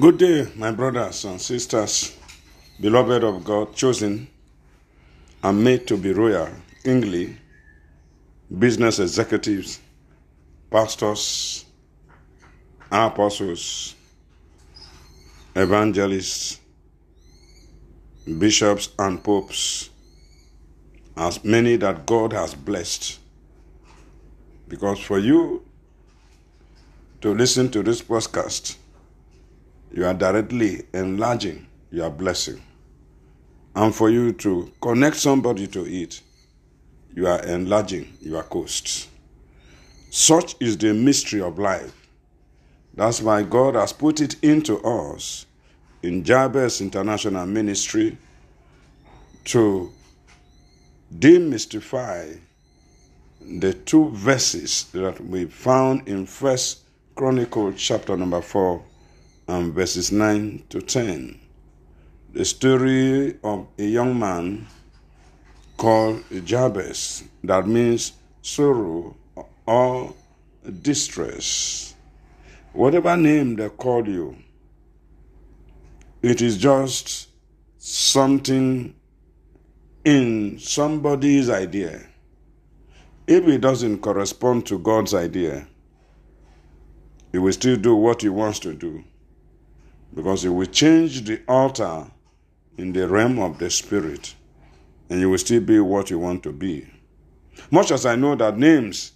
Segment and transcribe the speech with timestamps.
[0.00, 2.16] Good day, my brothers and sisters,
[2.80, 4.26] beloved of God, chosen
[5.42, 6.48] and made to be royal,
[6.82, 7.36] kingly,
[8.58, 9.80] business executives,
[10.70, 11.66] pastors,
[12.90, 13.94] apostles,
[15.54, 16.58] evangelists,
[18.38, 19.90] bishops, and popes,
[21.18, 23.18] as many that God has blessed.
[24.68, 25.62] Because for you
[27.20, 28.76] to listen to this podcast,
[29.92, 32.60] you are directly enlarging your blessing.
[33.74, 36.20] And for you to connect somebody to it,
[37.14, 39.08] you are enlarging your coast.
[40.10, 41.92] Such is the mystery of life.
[42.94, 45.46] That's why God has put it into us
[46.02, 48.18] in Jabez International Ministry
[49.44, 49.90] to
[51.18, 52.38] demystify
[53.40, 56.80] the two verses that we found in First
[57.14, 58.82] Chronicle chapter number 4
[59.48, 61.38] and verses 9 to 10.
[62.32, 64.66] The story of a young man
[65.76, 69.16] called Jabez, that means sorrow
[69.66, 70.14] or
[70.80, 71.94] distress.
[72.72, 74.36] Whatever name they call you,
[76.22, 77.28] it is just
[77.78, 78.94] something
[80.04, 82.06] in somebody's idea.
[83.26, 85.66] If it doesn't correspond to God's idea,
[87.32, 89.04] he will still do what he wants to do
[90.14, 92.06] because it will change the altar
[92.76, 94.34] in the realm of the spirit
[95.08, 96.86] and you will still be what you want to be.
[97.70, 99.12] Much as I know that names,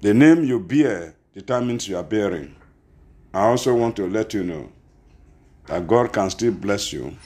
[0.00, 2.54] the name you bear determines your bearing,
[3.32, 4.70] I also want to let you know
[5.66, 7.16] that God can still bless you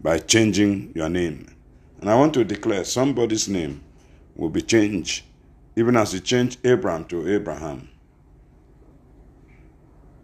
[0.00, 1.54] by changing your name.
[2.00, 3.82] And I want to declare somebody's name
[4.36, 5.24] will be changed,
[5.76, 7.88] even as He changed Abram to Abraham.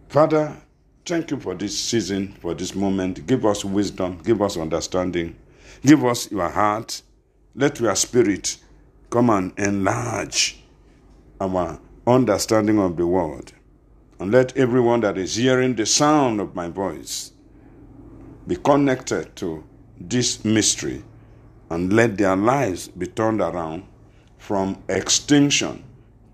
[0.07, 0.55] Father,
[1.05, 3.25] thank you for this season, for this moment.
[3.27, 5.35] Give us wisdom, give us understanding,
[5.85, 7.01] give us your heart.
[7.53, 8.57] Let your spirit
[9.09, 10.63] come and enlarge
[11.39, 13.51] our understanding of the word.
[14.19, 17.31] And let everyone that is hearing the sound of my voice
[18.47, 19.63] be connected to
[19.99, 21.03] this mystery
[21.69, 23.83] and let their lives be turned around
[24.37, 25.83] from extinction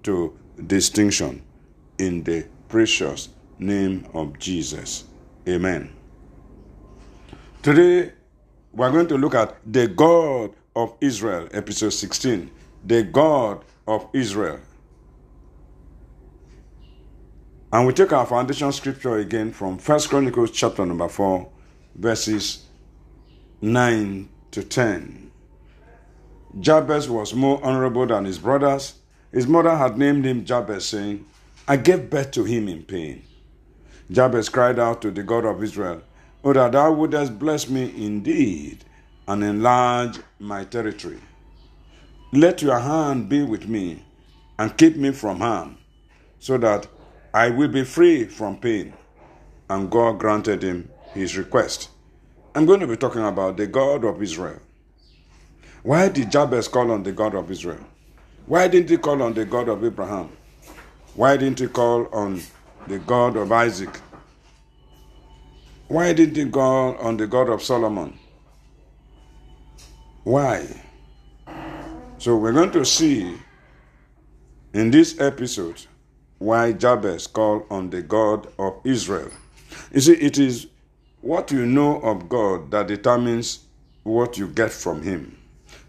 [0.04, 1.42] to distinction
[1.98, 3.30] in the precious
[3.60, 5.06] name of Jesus.
[5.48, 5.92] Amen.
[7.62, 8.14] Today,
[8.72, 12.52] we're going to look at the God of Israel, episode 16.
[12.86, 14.60] The God of Israel.
[17.74, 21.50] And we take our foundation scripture again from First Chronicles chapter number 4,
[21.96, 22.66] verses
[23.62, 25.32] 9 to 10.
[26.60, 28.94] Jabez was more honorable than his brothers.
[29.32, 31.26] His mother had named him Jabez, saying,
[31.68, 33.27] I gave birth to him in pain.
[34.12, 36.02] Jabez cried out to the God of Israel,
[36.44, 38.86] Oh, that thou wouldest bless me indeed
[39.28, 41.20] and enlarge my territory.
[42.32, 44.06] Let your hand be with me
[44.60, 45.78] and keep me from harm,
[46.40, 46.88] so that
[47.34, 48.94] I will be free from pain.
[49.70, 51.90] And God granted him his request.
[52.56, 54.60] I'm going to be talking about the God of Israel.
[55.84, 57.86] Why did Jabez call on the God of Israel?
[58.46, 60.32] Why didn't he call on the God of Abraham?
[61.16, 62.42] Why didn't he call on
[62.88, 64.00] the God of Isaac?
[65.88, 68.18] Why didn't he call on the God of Solomon?
[70.24, 70.68] Why?
[72.18, 73.38] So we're going to see
[74.74, 75.86] in this episode
[76.40, 79.32] why Jabez called on the God of Israel.
[79.94, 80.68] You see, it is
[81.22, 83.60] what you know of God that determines
[84.04, 85.38] what you get from Him.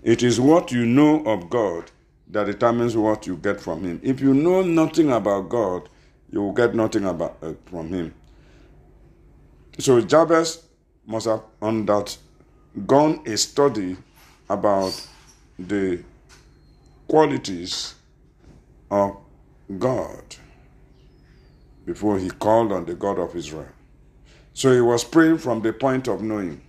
[0.02, 1.90] It is what you know of God
[2.30, 4.00] that determines what you get from Him.
[4.02, 5.88] If you know nothing about God,
[6.30, 8.14] you will get nothing about uh, from Him.
[9.78, 10.64] So Jabez
[11.06, 13.96] must have undergone a study
[14.48, 15.08] about
[15.58, 16.02] the
[17.06, 17.94] qualities
[18.90, 19.16] of
[19.78, 20.36] God
[21.84, 23.68] before he called on the God of Israel.
[24.52, 26.60] So he was praying from the point of knowing.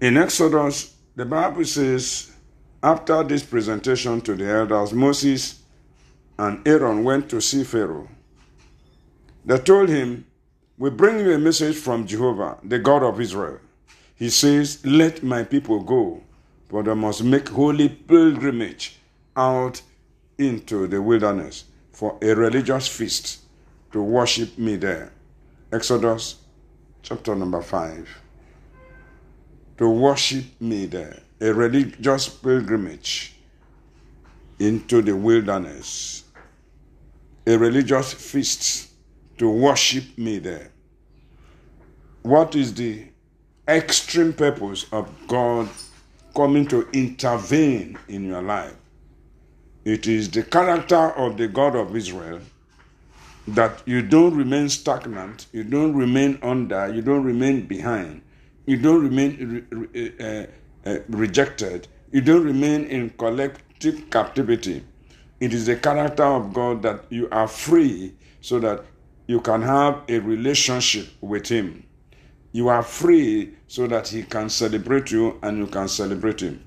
[0.00, 2.30] In Exodus, the Bible says,
[2.86, 5.60] after this presentation to the elders, Moses
[6.38, 8.08] and Aaron went to see Pharaoh.
[9.44, 10.24] They told him,
[10.78, 13.58] We bring you a message from Jehovah, the God of Israel.
[14.14, 16.22] He says, Let my people go,
[16.68, 19.00] for they must make holy pilgrimage
[19.34, 19.82] out
[20.38, 23.40] into the wilderness for a religious feast
[23.90, 25.10] to worship me there.
[25.72, 26.36] Exodus
[27.02, 28.08] chapter number 5.
[29.78, 31.25] To worship me there.
[31.40, 33.34] A religious pilgrimage
[34.58, 36.24] into the wilderness.
[37.46, 38.90] a religious feast
[39.38, 40.70] to worship me there.
[42.22, 43.04] What is the
[43.68, 45.68] extreme purpose of God
[46.34, 48.74] coming to intervene in your life?
[49.84, 52.40] It is the character of the God of Israel
[53.48, 58.22] that you don't remain stagnant, you don't remain under, you don't remain behind,
[58.66, 59.66] you don't remain
[60.20, 60.46] uh,
[60.86, 64.84] uh, rejected, you don't remain in collective captivity.
[65.40, 68.84] It is the character of God that you are free so that
[69.26, 71.84] you can have a relationship with Him.
[72.52, 76.64] You are free so that He can celebrate you and you can celebrate Him.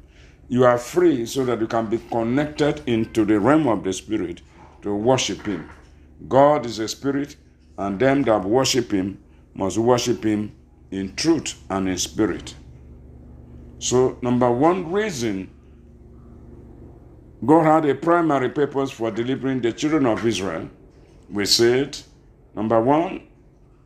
[0.49, 4.41] You are free so that you can be connected into the realm of the Spirit
[4.83, 5.69] to worship Him.
[6.27, 7.37] God is a spirit,
[7.77, 9.19] and them that worship him
[9.53, 10.51] must worship him
[10.91, 12.55] in truth and in spirit.
[13.79, 15.49] So, number one reason
[17.45, 20.69] God had a primary purpose for delivering the children of Israel,
[21.29, 21.97] we said,
[22.53, 23.21] number one,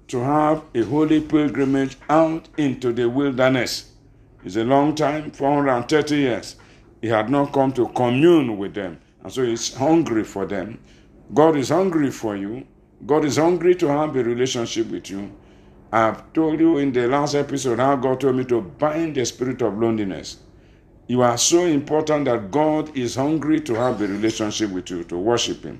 [0.07, 3.91] to have a holy pilgrimage out into the wilderness.
[4.43, 6.55] It's a long time, 430 years.
[6.99, 10.79] He had not come to commune with them, and so he's hungry for them.
[11.33, 12.65] God is hungry for you.
[13.05, 15.31] God is hungry to have a relationship with you.
[15.93, 19.61] I've told you in the last episode how God told me to bind the spirit
[19.61, 20.37] of loneliness.
[21.05, 25.17] You are so important that God is hungry to have a relationship with you, to
[25.19, 25.79] worship Him.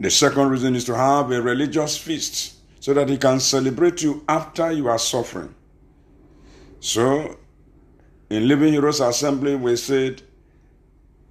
[0.00, 4.24] The second reason is to have a religious feast so that He can celebrate you
[4.28, 5.54] after you are suffering.
[6.80, 7.38] So,
[8.28, 10.20] in Living Heroes Assembly, we said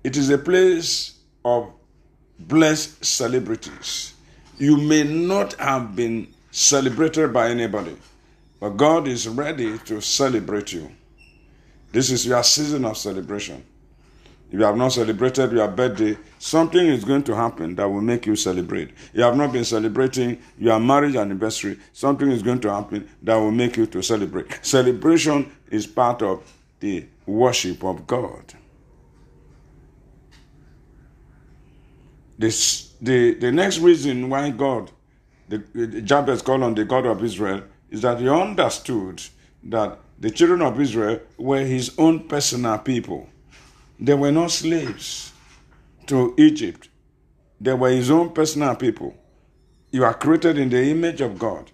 [0.06, 1.74] it is a place of
[2.40, 4.14] blessed celebrities.
[4.58, 7.96] You may not have been celebrated by anybody,
[8.60, 10.92] but God is ready to celebrate you.
[11.92, 13.64] This is your season of celebration.
[14.52, 18.26] If you have not celebrated your birthday, something is going to happen that will make
[18.26, 18.92] you celebrate.
[19.14, 23.52] You have not been celebrating your marriage anniversary, something is going to happen that will
[23.52, 24.66] make you to celebrate.
[24.66, 28.54] Celebration is part of the worship of God.
[32.40, 34.90] This, the, the next reason why God,
[35.50, 39.22] the, Jabez called on the God of Israel, is that he understood
[39.64, 43.28] that the children of Israel were his own personal people.
[44.00, 45.34] They were not slaves
[46.08, 46.90] to Egypt.
[47.60, 49.16] They were his own personal people.
[49.92, 51.72] You are created in the image of God.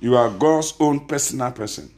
[0.00, 1.90] You are God's own personal person.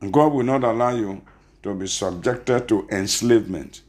[0.00, 1.22] And God will not allow you
[1.62, 3.82] to be subjected to enslavement.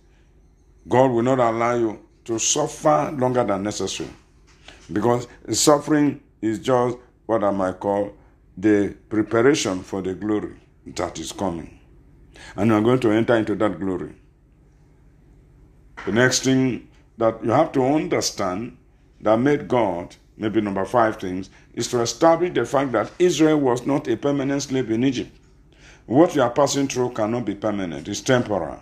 [0.88, 4.10] God will not allow you to suffer longer than necessary.
[4.92, 8.12] Because suffering is just what I might call
[8.58, 11.80] the preparation for the glory that is coming.
[12.58, 14.14] And you are going to enter into that glory.
[16.06, 18.78] The next thing that you have to understand
[19.22, 23.86] that made God, maybe number five things, is to establish the fact that Israel was
[23.86, 25.32] not a permanent slave in Egypt.
[26.06, 28.82] What you are passing through cannot be permanent, it's temporal.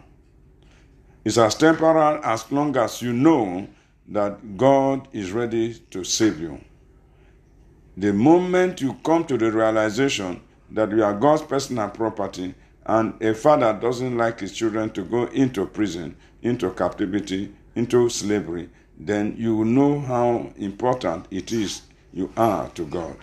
[1.23, 3.67] It's as temporal as long as you know
[4.07, 6.59] that God is ready to save you.
[7.97, 10.41] The moment you come to the realization
[10.71, 12.55] that you are God's personal property
[12.85, 18.69] and a father doesn't like his children to go into prison, into captivity, into slavery,
[18.97, 21.81] then you will know how important it is
[22.13, 23.17] you are to God.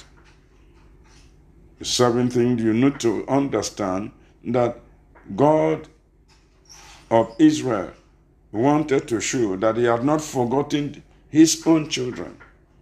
[1.78, 4.10] The seventh thing you need to understand
[4.44, 4.80] that
[5.34, 5.88] God
[7.10, 7.92] of Israel
[8.52, 12.36] wanted to show that he had not forgotten his own children.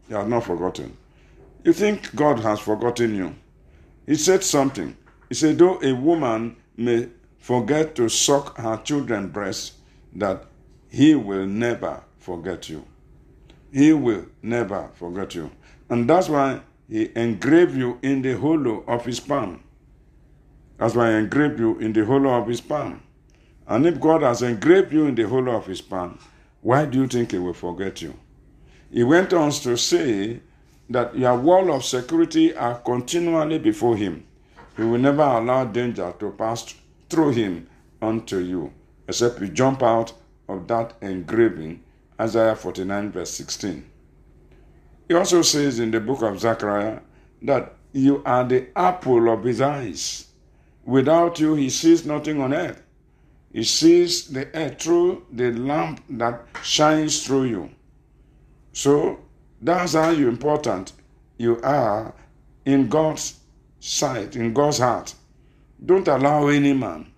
[0.08, 0.96] He had not forgotten.
[1.66, 3.34] You think God has forgotten you?
[4.06, 4.96] He said something.
[5.28, 7.08] He said, though a woman may
[7.38, 9.72] forget to suck her children's breast,
[10.14, 10.44] that
[10.88, 12.86] he will never forget you.
[13.72, 15.50] He will never forget you.
[15.90, 19.64] And that's why he engraved you in the hollow of his palm.
[20.78, 23.02] That's why he engraved you in the hollow of his palm.
[23.66, 26.20] And if God has engraved you in the hollow of his palm,
[26.60, 28.14] why do you think he will forget you?
[28.88, 30.42] He went on to say
[30.88, 34.26] that your wall of security are continually before him.
[34.76, 36.74] He will never allow danger to pass
[37.08, 37.68] through him
[38.00, 38.72] unto you,
[39.08, 40.12] except you jump out
[40.48, 41.82] of that engraving,
[42.20, 43.90] Isaiah 49, verse 16.
[45.08, 47.00] He also says in the book of Zechariah
[47.42, 50.26] that you are the apple of his eyes.
[50.84, 52.82] Without you, he sees nothing on earth.
[53.52, 57.70] He sees the earth through the lamp that shines through you.
[58.72, 59.20] So
[59.60, 60.92] that's how you important
[61.38, 62.14] you are
[62.64, 63.38] in God's
[63.80, 65.14] sight, in God's heart.
[65.84, 67.12] Don't allow any man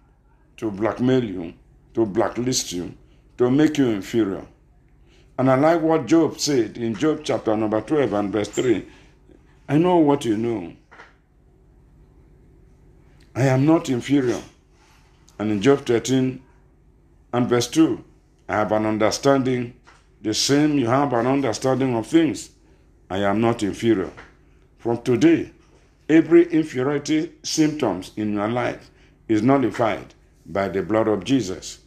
[0.57, 1.54] to blackmail you,
[1.95, 2.95] to blacklist you,
[3.38, 4.45] to make you inferior.
[5.38, 8.85] And I like what Job said in Job chapter number 12 and verse 3.
[9.68, 10.73] I know what you know.
[13.37, 14.42] I am not inferior.
[15.38, 16.42] And in Job 13
[17.33, 18.04] and verse 2,
[18.49, 19.75] I have an understanding,
[20.22, 22.50] the same you have an understanding of things.
[23.10, 24.10] I am not inferior.
[24.78, 25.50] From today,
[26.08, 28.90] every inferiority symptoms in your life
[29.28, 30.14] is nullified
[30.46, 31.78] by the blood of Jesus.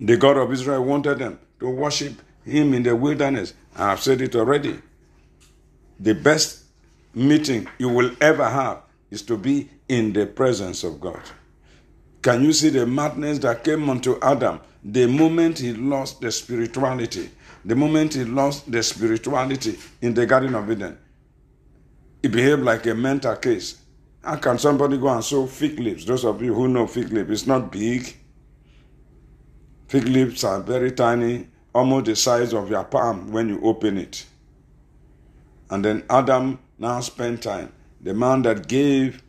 [0.00, 3.54] The God of Israel wanted them to worship him in the wilderness.
[3.74, 4.80] I have said it already.
[5.98, 6.64] The best
[7.14, 11.20] meeting you will ever have is to be in the presence of God.
[12.22, 14.60] Can you see the madness that came unto Adam
[14.92, 17.30] the moment he lost the spirituality?
[17.64, 20.96] The moment he lost the spirituality in the Garden of Eden,
[22.22, 23.76] he behaved like a mental case.
[24.22, 26.04] How can somebody go and sew fig leaves?
[26.04, 28.16] Those of you who know fig leaf, it's not big.
[29.88, 34.24] Fig leaves are very tiny, almost the size of your palm when you open it.
[35.70, 37.72] And then Adam now spent time.
[38.00, 39.22] The man that gave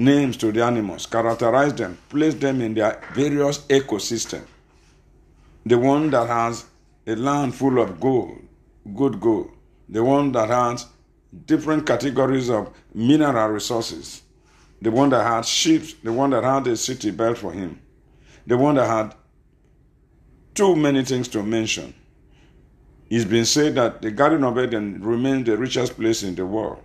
[0.00, 4.42] names to the animals, characterize them, place them in their various ecosystem.
[5.66, 6.64] The one that has
[7.06, 8.38] a land full of gold,
[8.96, 9.50] good gold.
[9.90, 10.86] The one that has
[11.44, 14.22] different categories of mineral resources.
[14.80, 17.78] The one that had sheep, the one that had a city built for him.
[18.46, 19.14] The one that had
[20.54, 21.92] too many things to mention.
[23.10, 26.82] It's been said that the Garden of Eden remains the richest place in the world.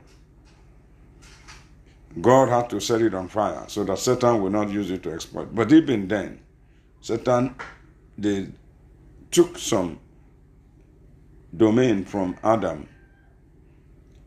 [2.21, 5.11] God had to set it on fire so that Satan will not use it to
[5.11, 5.53] exploit.
[5.53, 6.39] But even then,
[7.01, 7.55] Satan
[8.17, 8.47] they
[9.31, 9.99] took some
[11.55, 12.87] domain from Adam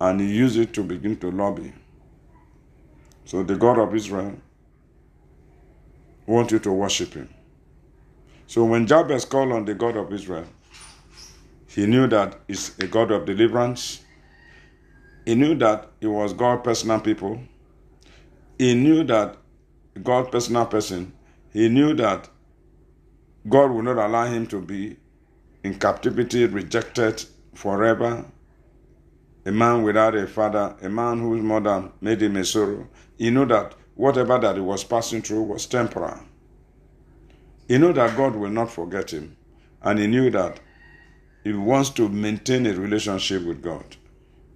[0.00, 1.72] and he used it to begin to lobby.
[3.24, 4.36] So the God of Israel
[6.26, 7.28] wants you to worship him.
[8.46, 10.46] So when Jabez called on the God of Israel,
[11.66, 14.02] he knew that he's a God of deliverance.
[15.24, 17.40] He knew that he was God's personal people.
[18.58, 19.36] He knew that
[20.02, 21.12] God's personal person.
[21.52, 22.28] He knew that
[23.48, 24.96] God would not allow him to be
[25.62, 27.24] in captivity, rejected
[27.54, 28.24] forever.
[29.46, 32.88] A man without a father, a man whose mother made him a sorrow.
[33.16, 36.18] He knew that whatever that he was passing through was temporal.
[37.68, 39.36] He knew that God will not forget him,
[39.82, 40.60] and he knew that
[41.44, 43.96] he wants to maintain a relationship with God.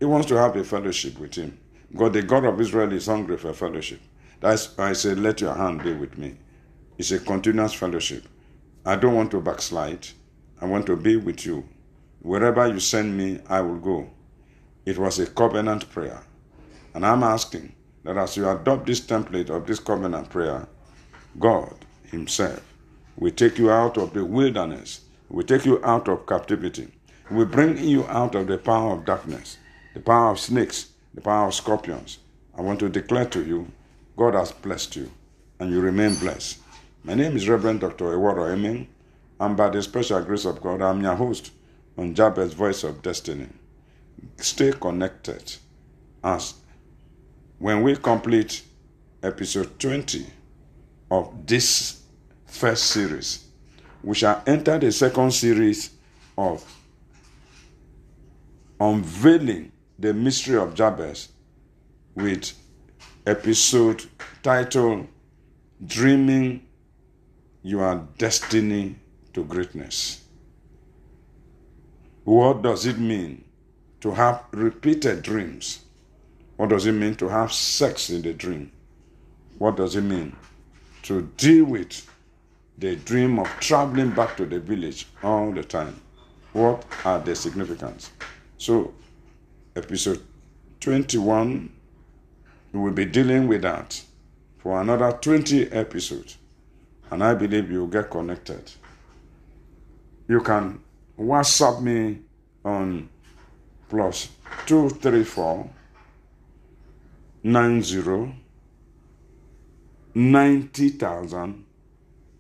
[0.01, 1.59] He wants to have a fellowship with him.
[1.97, 4.01] God, the God of Israel, is hungry for fellowship.
[4.41, 6.37] That's why I said, Let your hand be with me.
[6.99, 8.25] It's a continuous fellowship.
[8.85, 10.07] I don't want to backslide.
[10.61, 11.69] I want to be with you.
[12.21, 14.11] Wherever you send me, I will go.
[14.87, 16.23] It was a covenant prayer.
[16.95, 20.67] And I'm asking that as you adopt this template of this covenant prayer,
[21.39, 21.75] God
[22.11, 22.63] Himself
[23.17, 25.03] we take you out of the wilderness.
[25.29, 26.89] We take you out of captivity.
[27.31, 29.59] We bring you out of the power of darkness,
[29.95, 32.19] the power of snakes, the power of scorpions.
[32.57, 33.71] I want to declare to you,
[34.17, 35.11] God has blessed you,
[35.59, 36.59] and you remain blessed.
[37.05, 38.05] My name is Reverend Dr.
[38.17, 38.89] Eworo Emin,
[39.41, 41.51] and by the special grace of God, I'm your host
[41.99, 43.49] on Jabez Voice of Destiny.
[44.37, 45.57] Stay connected
[46.23, 46.55] as
[47.59, 48.63] when we complete
[49.23, 50.27] episode 20
[51.11, 52.03] of this
[52.47, 53.45] first series.
[54.03, 55.91] We shall enter the second series
[56.37, 56.65] of
[58.81, 59.72] unveiling
[60.03, 61.29] the mystery of Jabez
[62.17, 62.53] with
[63.25, 64.05] episode
[64.43, 65.07] titled
[65.87, 66.67] Dreaming
[67.63, 68.97] Your Destiny
[69.33, 70.25] to Greatness.
[72.25, 73.45] What does it mean
[74.01, 75.85] to have repeated dreams?
[76.57, 78.73] What does it mean to have sex in the dream?
[79.59, 80.35] What does it mean
[81.05, 82.09] to deal with
[82.79, 86.01] the dream of traveling back to the village all the time.
[86.53, 88.11] What are the significance?
[88.59, 88.93] So,
[89.75, 90.21] episode
[90.81, 91.71] 21,
[92.73, 94.03] we will be dealing with that
[94.59, 96.37] for another 20 episodes.
[97.11, 98.71] And I believe you'll get connected.
[100.29, 100.81] You can
[101.19, 102.21] WhatsApp me
[102.65, 103.09] on
[103.89, 104.29] plus
[104.67, 105.69] 234
[107.45, 108.35] 90
[110.15, 111.65] 90,000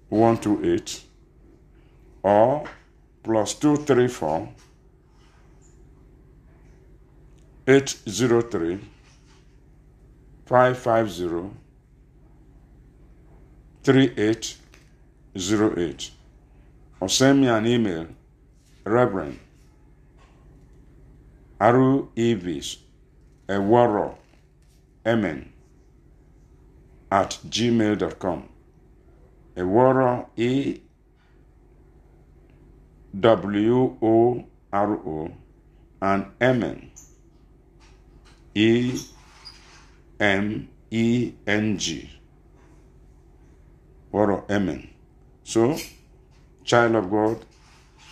[0.08, 1.02] 128
[2.22, 2.64] or
[3.22, 4.48] plus 234
[7.66, 8.80] 803
[10.46, 11.50] 550
[13.84, 16.10] 3808
[17.00, 18.06] or send me an email
[18.84, 19.38] reverend
[21.60, 22.76] aru evis
[23.48, 24.14] ewaro
[25.04, 25.52] emen
[27.10, 28.48] at gmail.com
[29.56, 30.80] Eworo E
[33.20, 35.30] W O R O,
[36.00, 36.90] and Amen.
[38.54, 39.00] E
[40.20, 42.10] M E N G.
[44.12, 44.90] Or Amen.
[45.42, 45.76] So,
[46.64, 47.44] child of God,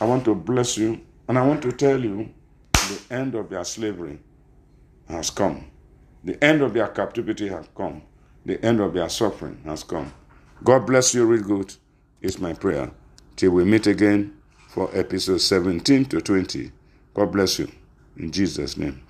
[0.01, 2.31] I want to bless you and I want to tell you
[2.73, 4.19] the end of your slavery
[5.09, 5.67] has come.
[6.25, 8.03] The end of your captivity has come.
[8.45, 10.13] The end of your suffering has come.
[10.65, 11.75] God bless you real good,
[12.21, 12.91] is my prayer.
[13.37, 14.37] Till we meet again
[14.69, 16.73] for episode 17 to 20.
[17.15, 17.71] God bless you.
[18.17, 19.03] In Jesus' name.